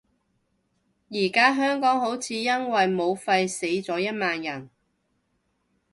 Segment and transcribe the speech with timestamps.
[1.11, 4.67] 而家香港好似因為武肺死咗一萬人